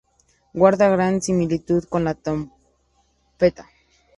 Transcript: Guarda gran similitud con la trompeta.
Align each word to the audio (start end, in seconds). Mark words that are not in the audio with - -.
Guarda 0.51 0.89
gran 0.89 1.21
similitud 1.21 1.83
con 1.87 2.03
la 2.05 2.15
trompeta. 2.15 3.69